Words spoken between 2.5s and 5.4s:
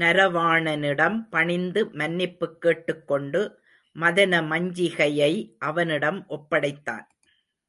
கேட்டுக் கொண்டு மதனமஞ்சிகையை